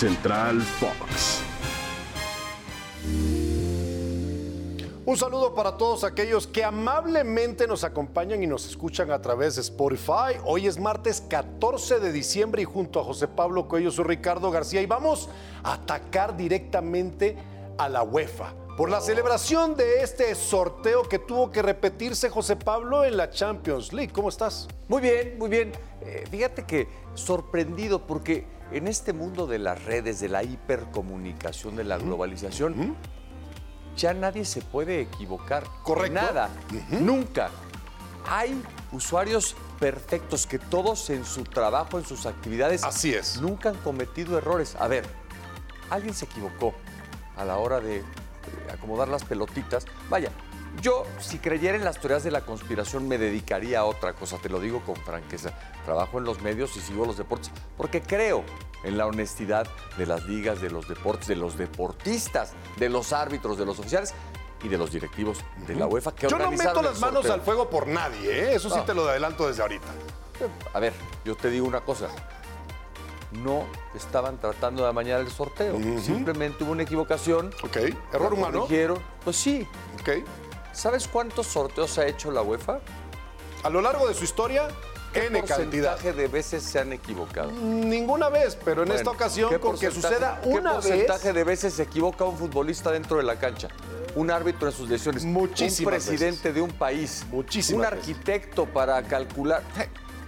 Central 0.00 0.62
Fox. 0.62 1.42
Un 5.04 5.14
saludo 5.18 5.54
para 5.54 5.76
todos 5.76 6.04
aquellos 6.04 6.46
que 6.46 6.64
amablemente 6.64 7.66
nos 7.66 7.84
acompañan 7.84 8.42
y 8.42 8.46
nos 8.46 8.66
escuchan 8.66 9.10
a 9.10 9.20
través 9.20 9.56
de 9.56 9.60
Spotify. 9.60 10.40
Hoy 10.46 10.66
es 10.66 10.78
martes 10.78 11.22
14 11.28 12.00
de 12.00 12.12
diciembre 12.12 12.62
y 12.62 12.64
junto 12.64 12.98
a 12.98 13.04
José 13.04 13.28
Pablo 13.28 13.68
Coelho 13.68 13.90
soy 13.90 14.06
Ricardo 14.06 14.50
García 14.50 14.80
y 14.80 14.86
vamos 14.86 15.28
a 15.62 15.74
atacar 15.74 16.34
directamente 16.34 17.36
a 17.76 17.90
la 17.90 18.02
UEFA 18.02 18.54
por 18.78 18.88
la 18.88 19.02
celebración 19.02 19.76
de 19.76 20.02
este 20.02 20.34
sorteo 20.34 21.02
que 21.02 21.18
tuvo 21.18 21.50
que 21.50 21.60
repetirse 21.60 22.30
José 22.30 22.56
Pablo 22.56 23.04
en 23.04 23.18
la 23.18 23.28
Champions 23.28 23.92
League. 23.92 24.14
¿Cómo 24.14 24.30
estás? 24.30 24.66
Muy 24.88 25.02
bien, 25.02 25.36
muy 25.38 25.50
bien. 25.50 25.72
Eh, 26.00 26.24
fíjate 26.30 26.64
que 26.64 26.88
sorprendido 27.12 28.06
porque 28.06 28.46
en 28.72 28.86
este 28.88 29.12
mundo 29.12 29.46
de 29.46 29.58
las 29.58 29.84
redes, 29.84 30.20
de 30.20 30.28
la 30.28 30.42
hipercomunicación, 30.42 31.76
de 31.76 31.84
la 31.84 31.98
globalización, 31.98 32.96
ya 33.96 34.14
nadie 34.14 34.44
se 34.44 34.62
puede 34.62 35.00
equivocar. 35.00 35.64
Correcto. 35.82 36.14
Nada, 36.20 36.50
nunca. 36.90 37.50
Hay 38.26 38.62
usuarios 38.92 39.56
perfectos 39.78 40.46
que 40.46 40.58
todos 40.58 41.10
en 41.10 41.24
su 41.24 41.44
trabajo, 41.44 41.98
en 41.98 42.04
sus 42.04 42.26
actividades, 42.26 42.84
Así 42.84 43.14
es. 43.14 43.40
nunca 43.40 43.70
han 43.70 43.76
cometido 43.76 44.38
errores. 44.38 44.76
A 44.78 44.88
ver, 44.88 45.04
alguien 45.88 46.14
se 46.14 46.26
equivocó 46.26 46.74
a 47.36 47.44
la 47.44 47.56
hora 47.56 47.80
de 47.80 47.98
eh, 47.98 48.04
acomodar 48.72 49.08
las 49.08 49.24
pelotitas. 49.24 49.86
Vaya, 50.08 50.30
yo 50.82 51.04
si 51.18 51.38
creyera 51.38 51.76
en 51.76 51.84
las 51.84 51.98
teorías 52.00 52.22
de 52.22 52.30
la 52.30 52.42
conspiración 52.42 53.08
me 53.08 53.18
dedicaría 53.18 53.80
a 53.80 53.84
otra 53.84 54.12
cosa, 54.14 54.38
te 54.38 54.48
lo 54.48 54.60
digo 54.60 54.80
con 54.80 54.96
franqueza. 54.96 55.52
Trabajo 55.84 56.18
en 56.18 56.24
los 56.24 56.40
medios 56.42 56.76
y 56.76 56.80
sigo 56.80 57.04
los 57.06 57.16
deportes 57.18 57.50
porque 57.76 58.00
creo 58.02 58.44
en 58.84 58.96
la 58.96 59.06
honestidad 59.06 59.66
de 59.98 60.06
las 60.06 60.24
ligas, 60.26 60.60
de 60.60 60.70
los 60.70 60.88
deportes, 60.88 61.26
de 61.28 61.36
los 61.36 61.56
deportistas, 61.58 62.52
de 62.78 62.88
los 62.88 63.12
árbitros, 63.12 63.58
de 63.58 63.66
los 63.66 63.78
oficiales 63.78 64.14
y 64.62 64.68
de 64.68 64.78
los 64.78 64.92
directivos 64.92 65.38
de 65.66 65.74
la 65.74 65.86
UEFA 65.86 66.14
que 66.14 66.28
Yo 66.28 66.38
no 66.38 66.50
meto 66.50 66.82
las 66.82 66.98
manos 67.00 67.14
sorteo. 67.26 67.34
al 67.34 67.40
fuego 67.40 67.68
por 67.70 67.86
nadie, 67.86 68.30
¿eh? 68.50 68.54
eso 68.54 68.68
sí 68.70 68.76
No. 68.76 68.84
te 68.84 68.94
lo 68.94 69.08
adelanto 69.08 69.48
desde 69.48 69.62
ahorita. 69.62 69.86
A 70.72 70.80
ver, 70.80 70.92
yo 71.24 71.34
te 71.36 71.50
digo 71.50 71.66
una 71.66 71.80
cosa. 71.80 72.08
No 73.32 73.64
estaban 73.94 74.38
tratando 74.38 74.82
de 74.82 74.88
amañar 74.88 75.20
el 75.20 75.30
sorteo. 75.30 75.78
Simplemente 76.00 76.64
hubo 76.64 76.72
una 76.72 76.82
equivocación. 76.82 77.52
Ok, 77.62 77.76
error 78.12 78.30
Lo 78.32 78.36
humano. 78.36 78.60
corrigieron. 78.62 78.98
Pues 79.22 79.36
sí. 79.36 79.66
Ok. 80.00 80.24
¿Sabes 80.72 81.08
cuántos 81.08 81.46
sorteos 81.46 81.98
ha 81.98 82.06
hecho 82.06 82.30
la 82.30 82.42
UEFA? 82.42 82.80
A 83.62 83.70
lo 83.70 83.80
largo 83.80 84.08
de 84.08 84.14
su 84.14 84.24
historia, 84.24 84.68
¿Qué 85.12 85.26
N 85.26 85.42
cantidad. 85.42 85.96
porcentaje 85.96 86.12
de 86.12 86.28
veces 86.28 86.62
se 86.62 86.78
han 86.78 86.92
equivocado? 86.92 87.50
Ninguna 87.50 88.28
vez, 88.28 88.56
pero 88.64 88.82
en 88.82 88.88
Bueno, 88.88 88.94
esta 89.00 89.10
ocasión, 89.10 89.50
¿qué 89.50 89.58
con 89.58 89.76
que 89.78 89.88
porcentaje- 89.88 90.14
suceda 90.14 90.40
¿Qué 90.42 90.48
una 90.48 90.72
porcentaje 90.74 91.26
vez. 91.28 91.34
de 91.34 91.44
veces 91.44 91.74
se 91.74 91.82
equivoca 91.82 92.24
un 92.24 92.38
futbolista 92.38 92.92
dentro 92.92 93.16
de 93.16 93.24
la 93.24 93.36
cancha? 93.36 93.68
Un 94.14 94.30
árbitro 94.30 94.68
en 94.68 94.74
sus 94.74 94.88
decisiones. 94.88 95.24
Muchísimas 95.24 95.92
Un 95.94 95.98
presidente 96.08 96.52
de 96.52 96.60
un 96.60 96.70
país. 96.70 97.24
Muchísimas 97.30 97.88
Un 97.92 97.98
arquitecto 97.98 98.66
para 98.66 99.02
calcular. 99.02 99.62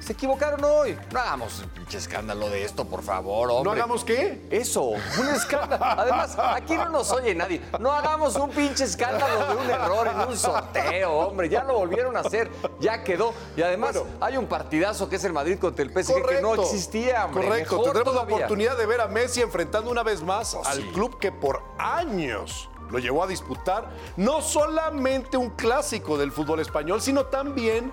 Se 0.05 0.15
equivocaron 0.15 0.65
hoy. 0.65 0.99
No 1.13 1.21
hagamos 1.21 1.61
un 1.61 1.69
pinche 1.71 1.99
escándalo 1.99 2.51
de 2.51 2.65
esto, 2.65 2.85
por 2.85 3.03
favor, 3.05 3.49
hombre. 3.51 3.65
¿No 3.65 3.71
hagamos 3.71 4.05
qué? 4.05 4.45
Eso, 4.51 4.83
un 4.83 5.01
escándalo. 5.33 5.85
Además, 5.85 6.37
aquí 6.39 6.75
no 6.77 6.89
nos 6.89 7.13
oye 7.13 7.35
nadie. 7.37 7.63
No 7.79 7.93
hagamos 7.93 8.35
un 8.35 8.51
pinche 8.51 8.83
escándalo 8.83 9.47
de 9.55 9.57
un 9.63 9.71
error 9.71 10.09
en 10.09 10.29
un 10.29 10.37
sorteo, 10.37 11.13
hombre. 11.13 11.49
Ya 11.49 11.63
lo 11.63 11.75
volvieron 11.75 12.17
a 12.17 12.21
hacer, 12.21 12.51
ya 12.81 13.05
quedó. 13.05 13.33
Y 13.57 13.63
además, 13.63 13.93
Bueno. 13.97 14.11
hay 14.21 14.37
un 14.37 14.47
partidazo 14.47 15.09
que 15.09 15.17
es 15.17 15.25
el 15.25 15.33
Madrid 15.33 15.57
contra 15.61 15.85
el 15.85 15.91
PSG 15.93 16.27
que 16.27 16.41
no 16.43 16.55
existía, 16.57 17.27
hombre. 17.27 17.47
Correcto, 17.47 17.71
Mejor 17.77 17.85
tendremos 17.93 18.13
todavía. 18.15 18.31
la 18.39 18.45
oportunidad 18.45 18.77
de 18.77 18.87
ver 18.87 19.01
a 19.03 19.07
Messi 19.07 19.41
enfrentando 19.41 19.89
una 19.91 20.03
vez 20.03 20.21
más 20.23 20.55
Oh, 20.55 20.63
al 20.67 20.79
sí. 20.79 20.91
club 20.93 21.19
que 21.21 21.31
por 21.31 21.63
años 21.79 22.69
lo 22.91 22.99
llevó 22.99 23.23
a 23.23 23.27
disputar 23.29 23.89
no 24.17 24.43
solamente 24.43 25.37
un 25.37 25.51
clásico 25.51 26.19
del 26.19 26.33
fútbol 26.33 26.59
español, 26.59 27.01
sino 27.01 27.27
también 27.27 27.93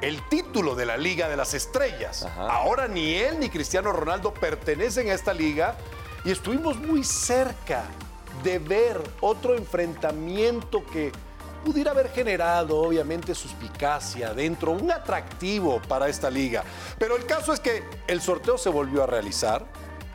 el 0.00 0.26
título 0.28 0.74
de 0.74 0.86
la 0.86 0.96
Liga 0.96 1.28
de 1.28 1.36
las 1.36 1.54
Estrellas. 1.54 2.24
Ajá. 2.24 2.50
Ahora 2.50 2.88
ni 2.88 3.14
él 3.14 3.38
ni 3.40 3.48
Cristiano 3.48 3.92
Ronaldo 3.92 4.34
pertenecen 4.34 5.08
a 5.10 5.14
esta 5.14 5.32
liga 5.32 5.76
y 6.24 6.30
estuvimos 6.30 6.76
muy 6.78 7.04
cerca 7.04 7.84
de 8.42 8.58
ver 8.58 9.00
otro 9.20 9.56
enfrentamiento 9.56 10.84
que 10.86 11.12
pudiera 11.64 11.92
haber 11.92 12.10
generado 12.10 12.78
obviamente 12.78 13.34
suspicacia 13.34 14.34
dentro, 14.34 14.72
un 14.72 14.92
atractivo 14.92 15.80
para 15.88 16.08
esta 16.08 16.30
liga. 16.30 16.62
Pero 16.98 17.16
el 17.16 17.24
caso 17.24 17.52
es 17.52 17.60
que 17.60 17.82
el 18.06 18.20
sorteo 18.20 18.58
se 18.58 18.68
volvió 18.68 19.02
a 19.02 19.06
realizar. 19.06 19.64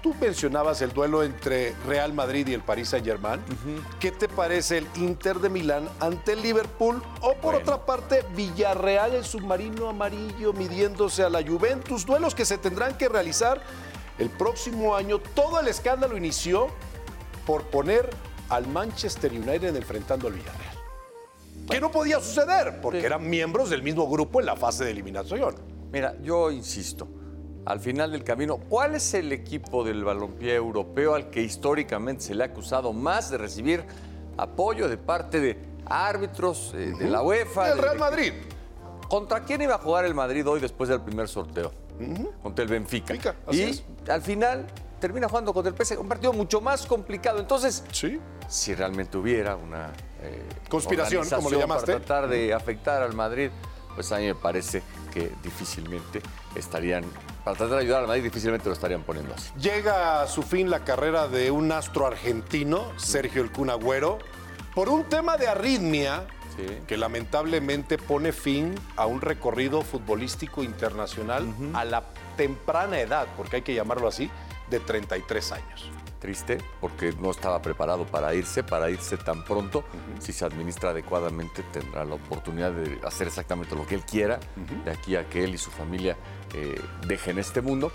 Tú 0.01 0.15
mencionabas 0.21 0.81
el 0.81 0.93
duelo 0.93 1.23
entre 1.23 1.73
Real 1.85 2.13
Madrid 2.13 2.47
y 2.47 2.53
el 2.53 2.61
Paris 2.61 2.89
Saint-Germain. 2.89 3.41
¿Qué 3.99 4.11
te 4.11 4.29
parece 4.29 4.77
el 4.77 4.87
Inter 4.95 5.39
de 5.39 5.49
Milán 5.49 5.89
ante 5.99 6.33
el 6.33 6.41
Liverpool? 6.41 7.03
O 7.21 7.33
por 7.33 7.55
Bueno. 7.55 7.59
otra 7.59 7.85
parte, 7.85 8.23
Villarreal, 8.33 9.13
el 9.15 9.25
submarino 9.25 9.89
amarillo, 9.89 10.53
midiéndose 10.53 11.23
a 11.23 11.29
la 11.29 11.43
Juventus. 11.45 12.05
Duelos 12.05 12.33
que 12.33 12.45
se 12.45 12.57
tendrán 12.57 12.97
que 12.97 13.09
realizar 13.09 13.61
el 14.17 14.29
próximo 14.29 14.95
año. 14.95 15.19
Todo 15.19 15.59
el 15.59 15.67
escándalo 15.67 16.15
inició 16.15 16.67
por 17.45 17.63
poner 17.63 18.09
al 18.47 18.67
Manchester 18.67 19.33
United 19.33 19.75
enfrentando 19.75 20.27
al 20.27 20.33
Villarreal. 20.33 20.75
Que 21.69 21.81
no 21.81 21.91
podía 21.91 22.21
suceder, 22.21 22.79
porque 22.81 23.01
Sí. 23.01 23.05
eran 23.05 23.29
miembros 23.29 23.69
del 23.69 23.83
mismo 23.83 24.09
grupo 24.09 24.39
en 24.39 24.45
la 24.45 24.55
fase 24.55 24.85
de 24.85 24.91
eliminación. 24.91 25.55
Mira, 25.91 26.15
yo 26.23 26.51
insisto, 26.51 27.05
al 27.69 27.79
final 27.79 28.11
del 28.11 28.23
camino, 28.23 28.57
¿cuál 28.57 28.95
es 28.95 29.13
el 29.13 29.31
equipo 29.31 29.83
del 29.83 30.03
balompié 30.03 30.55
europeo 30.55 31.13
al 31.13 31.29
que 31.29 31.43
históricamente 31.43 32.23
se 32.23 32.33
le 32.33 32.41
ha 32.43 32.47
acusado 32.47 32.93
más 32.93 33.29
de 33.29 33.37
recibir 33.37 33.85
apoyo 34.37 34.89
de 34.89 34.97
parte 34.97 35.39
de 35.39 35.55
árbitros, 35.85 36.71
eh, 36.73 36.93
de 36.97 37.07
la 37.07 37.21
UEFA? 37.21 37.69
el 37.69 37.75
de- 37.77 37.81
Real 37.83 37.99
Madrid. 37.99 38.33
¿Contra 39.07 39.43
quién 39.43 39.61
iba 39.61 39.75
a 39.75 39.77
jugar 39.77 40.05
el 40.05 40.15
Madrid 40.15 40.47
hoy 40.47 40.59
después 40.59 40.89
del 40.89 41.01
primer 41.01 41.27
sorteo? 41.27 41.71
Contra 42.41 42.63
el 42.63 42.69
Benfica. 42.71 43.13
Benfica, 43.13 43.35
así 43.47 43.59
y 43.59 43.69
es. 43.69 43.83
al 44.09 44.21
final 44.23 44.65
termina 44.99 45.29
jugando 45.29 45.53
contra 45.53 45.69
el 45.71 45.75
PSG, 45.85 45.99
un 45.99 46.07
partido 46.07 46.33
mucho 46.33 46.61
más 46.61 46.87
complicado. 46.87 47.37
Entonces, 47.39 47.83
Sí. 47.91 48.19
si 48.47 48.73
realmente 48.73 49.15
hubiera 49.15 49.55
una 49.55 49.91
eh, 50.23 50.43
Conspiración, 50.69 51.29
como 51.29 51.51
le 51.51 51.59
llamaste. 51.59 51.85
para 51.93 51.99
tratar 52.05 52.29
de 52.29 52.51
afectar 52.51 53.03
al 53.03 53.13
Madrid, 53.13 53.51
pues 53.95 54.11
a 54.11 54.17
mí 54.17 54.25
me 54.25 54.35
parece 54.35 54.81
que 55.13 55.31
difícilmente 55.43 56.21
estarían, 56.59 57.03
para 57.43 57.57
tratar 57.57 57.77
de 57.77 57.83
ayudar 57.83 58.01
al 58.01 58.07
Madrid, 58.07 58.23
difícilmente 58.23 58.67
lo 58.67 58.73
estarían 58.73 59.03
poniendo 59.03 59.33
así. 59.33 59.51
Llega 59.59 60.21
a 60.21 60.27
su 60.27 60.43
fin 60.43 60.69
la 60.69 60.83
carrera 60.83 61.27
de 61.27 61.51
un 61.51 61.71
astro 61.71 62.05
argentino, 62.05 62.91
Sergio 62.97 63.41
El 63.41 63.51
Kun 63.51 63.69
Agüero, 63.69 64.19
por 64.75 64.89
un 64.89 65.03
tema 65.05 65.37
de 65.37 65.47
arritmia 65.47 66.27
Sí. 66.55 66.65
que 66.87 66.97
lamentablemente 66.97 67.97
pone 67.97 68.33
fin 68.33 68.75
a 68.97 69.05
un 69.05 69.21
recorrido 69.21 69.81
futbolístico 69.81 70.61
internacional 70.61 71.47
a 71.73 71.85
la 71.85 72.03
temprana 72.35 72.99
edad, 72.99 73.27
porque 73.37 73.57
hay 73.57 73.61
que 73.61 73.73
llamarlo 73.73 74.09
así, 74.09 74.29
de 74.69 74.81
33 74.81 75.53
años. 75.53 75.89
Triste, 76.19 76.57
porque 76.81 77.13
no 77.13 77.31
estaba 77.31 77.61
preparado 77.61 78.05
para 78.05 78.33
irse, 78.35 78.61
para 78.63 78.89
irse 78.89 79.15
tan 79.17 79.45
pronto. 79.45 79.85
Si 80.19 80.33
se 80.33 80.43
administra 80.43 80.89
adecuadamente, 80.89 81.63
tendrá 81.71 82.03
la 82.03 82.15
oportunidad 82.15 82.71
de 82.71 82.99
hacer 83.07 83.27
exactamente 83.27 83.73
lo 83.75 83.87
que 83.87 83.95
él 83.95 84.03
quiera, 84.03 84.39
de 84.83 84.91
aquí 84.91 85.15
a 85.15 85.29
que 85.29 85.45
él 85.45 85.55
y 85.55 85.57
su 85.57 85.71
familia 85.71 86.17
eh, 86.53 86.79
dejen 87.07 87.39
este 87.39 87.61
mundo. 87.61 87.91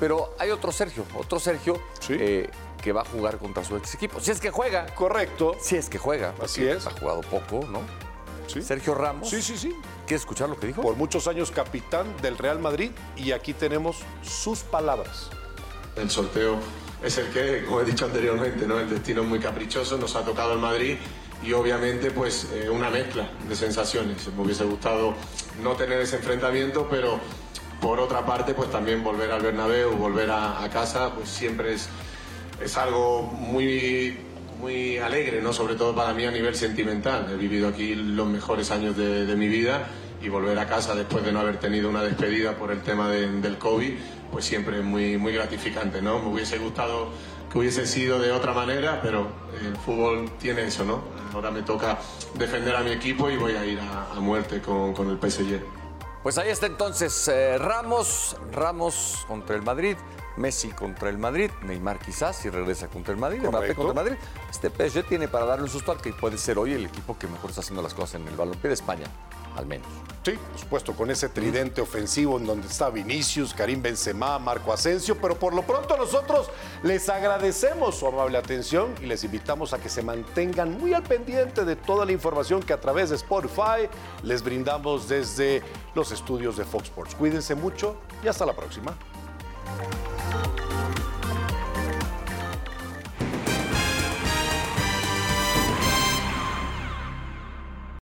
Pero 0.00 0.34
hay 0.38 0.50
otro 0.50 0.72
Sergio, 0.72 1.04
otro 1.16 1.38
Sergio 1.38 1.80
Sí. 2.00 2.16
eh, 2.18 2.50
que 2.82 2.92
va 2.92 3.02
a 3.02 3.04
jugar 3.04 3.38
contra 3.38 3.62
su 3.64 3.76
ex 3.76 3.94
equipo. 3.94 4.18
Si 4.20 4.30
es 4.32 4.40
que 4.40 4.50
juega, 4.50 4.86
Correcto. 4.94 5.56
si 5.60 5.76
es 5.76 5.88
que 5.88 5.98
juega. 5.98 6.34
Así 6.42 6.66
es. 6.66 6.86
Ha 6.86 6.90
jugado 6.92 7.20
poco, 7.22 7.64
¿no? 7.66 7.80
Sí. 8.48 8.62
Sergio 8.62 8.94
Ramos. 8.94 9.28
Sí, 9.28 9.42
sí, 9.42 9.56
sí. 9.58 9.74
¿Quieres 10.06 10.22
escuchar 10.22 10.48
lo 10.48 10.58
que 10.58 10.66
dijo? 10.68 10.80
Por 10.82 10.96
muchos 10.96 11.28
años 11.28 11.50
capitán 11.50 12.06
del 12.22 12.38
Real 12.38 12.58
Madrid 12.60 12.90
y 13.16 13.32
aquí 13.32 13.52
tenemos 13.52 13.98
sus 14.22 14.60
palabras. 14.60 15.28
El 15.96 16.08
sorteo 16.10 16.56
es 17.02 17.18
el 17.18 17.28
que, 17.28 17.64
como 17.64 17.80
he 17.80 17.84
dicho 17.84 18.06
anteriormente, 18.06 18.66
¿no? 18.66 18.78
el 18.80 18.88
destino 18.90 19.22
es 19.22 19.28
muy 19.28 19.38
caprichoso, 19.38 19.96
nos 19.98 20.16
ha 20.16 20.24
tocado 20.24 20.52
el 20.54 20.58
Madrid 20.58 20.96
y 21.44 21.52
obviamente 21.52 22.10
pues 22.10 22.48
eh, 22.52 22.68
una 22.68 22.90
mezcla 22.90 23.30
de 23.48 23.54
sensaciones. 23.54 24.26
Me 24.36 24.42
hubiese 24.42 24.64
gustado 24.64 25.14
no 25.62 25.74
tener 25.74 26.00
ese 26.00 26.16
enfrentamiento, 26.16 26.88
pero 26.90 27.20
por 27.80 28.00
otra 28.00 28.26
parte 28.26 28.54
pues 28.54 28.70
también 28.70 29.04
volver 29.04 29.30
al 29.30 29.42
Bernabéu, 29.42 29.92
volver 29.92 30.30
a, 30.30 30.68
casa, 30.72 31.14
pues 31.14 31.28
siempre 31.28 31.74
es, 31.74 31.88
es 32.62 32.76
algo 32.76 33.22
muy, 33.22 34.18
muy 34.60 34.98
alegre, 34.98 35.40
¿no? 35.40 35.52
sobre 35.52 35.76
todo 35.76 35.94
para 35.94 36.12
mí 36.12 36.24
a 36.24 36.32
nivel 36.32 36.56
sentimental. 36.56 37.28
He 37.32 37.36
vivido 37.36 37.68
aquí 37.68 37.94
los 37.94 38.26
mejores 38.26 38.72
años 38.72 38.96
de, 38.96 39.34
mi 39.36 39.46
vida 39.46 39.86
y 40.20 40.28
volver 40.28 40.58
a 40.58 40.66
casa 40.66 40.96
después 40.96 41.24
de 41.24 41.30
no 41.30 41.38
haber 41.38 41.60
tenido 41.60 41.88
una 41.88 42.02
despedida 42.02 42.54
por 42.56 42.72
el 42.72 42.82
tema 42.82 43.08
de- 43.08 43.30
del 43.40 43.56
COVID, 43.56 43.92
pues 44.30 44.44
siempre 44.44 44.80
muy, 44.82 45.16
muy 45.18 45.32
gratificante. 45.32 46.02
¿no? 46.02 46.18
Me 46.18 46.28
hubiese 46.28 46.58
gustado 46.58 47.08
que 47.50 47.58
hubiese 47.58 47.86
sido 47.86 48.18
de 48.18 48.30
otra 48.32 48.52
manera, 48.52 49.00
pero 49.02 49.28
el 49.60 49.76
fútbol 49.76 50.30
tiene 50.38 50.64
eso, 50.66 50.84
¿no? 50.84 51.02
Ahora 51.32 51.50
me 51.50 51.62
toca 51.62 51.98
defender 52.34 52.76
a 52.76 52.80
mi 52.82 52.90
equipo 52.90 53.30
y 53.30 53.36
voy 53.36 53.52
a 53.52 53.64
ir 53.64 53.80
a, 53.80 54.12
a 54.12 54.20
muerte 54.20 54.60
con, 54.60 54.92
con 54.92 55.08
el 55.08 55.18
PSG. 55.18 55.60
Pues 56.22 56.36
ahí 56.36 56.50
está 56.50 56.66
entonces 56.66 57.28
eh, 57.28 57.56
Ramos, 57.58 58.36
Ramos 58.52 59.24
contra 59.26 59.56
el 59.56 59.62
Madrid, 59.62 59.96
Messi 60.38 60.68
contra 60.68 61.10
el 61.10 61.18
Madrid, 61.18 61.50
Neymar 61.62 61.98
quizás 61.98 62.36
si 62.36 62.48
regresa 62.48 62.88
contra 62.88 63.12
el 63.12 63.20
Madrid, 63.20 63.40
Mbappé 63.42 63.74
contra 63.74 64.02
el 64.02 64.08
Madrid. 64.08 64.24
Este 64.50 64.70
PSG 64.70 65.06
tiene 65.06 65.28
para 65.28 65.44
darle 65.44 65.64
un 65.64 65.70
susto 65.70 65.92
al 65.92 66.00
que 66.00 66.12
puede 66.12 66.38
ser 66.38 66.58
hoy 66.58 66.72
el 66.72 66.86
equipo 66.86 67.18
que 67.18 67.26
mejor 67.26 67.50
está 67.50 67.60
haciendo 67.60 67.82
las 67.82 67.94
cosas 67.94 68.20
en 68.20 68.28
el 68.28 68.36
balompié 68.36 68.68
de 68.68 68.74
España, 68.74 69.06
al 69.56 69.66
menos. 69.66 69.88
Sí, 70.24 70.32
por 70.32 70.58
supuesto, 70.58 70.92
con 70.94 71.10
ese 71.10 71.28
tridente 71.28 71.80
ofensivo 71.80 72.38
en 72.38 72.46
donde 72.46 72.66
está 72.66 72.90
Vinicius, 72.90 73.54
Karim 73.54 73.80
Benzema, 73.80 74.38
Marco 74.38 74.72
Asensio, 74.72 75.16
pero 75.20 75.38
por 75.38 75.54
lo 75.54 75.62
pronto 75.62 75.96
nosotros 75.96 76.50
les 76.82 77.08
agradecemos 77.08 77.94
su 77.94 78.06
amable 78.06 78.36
atención 78.36 78.94
y 79.00 79.06
les 79.06 79.24
invitamos 79.24 79.72
a 79.72 79.78
que 79.78 79.88
se 79.88 80.02
mantengan 80.02 80.78
muy 80.78 80.92
al 80.92 81.02
pendiente 81.02 81.64
de 81.64 81.76
toda 81.76 82.04
la 82.04 82.12
información 82.12 82.62
que 82.62 82.72
a 82.72 82.80
través 82.80 83.10
de 83.10 83.16
Spotify 83.16 83.88
les 84.22 84.42
brindamos 84.42 85.08
desde 85.08 85.62
los 85.94 86.12
estudios 86.12 86.56
de 86.56 86.64
Fox 86.64 86.84
Sports. 86.84 87.14
Cuídense 87.14 87.54
mucho 87.54 87.96
y 88.22 88.28
hasta 88.28 88.44
la 88.44 88.54
próxima. 88.54 88.96
Thank 90.30 90.57
you. 90.57 90.57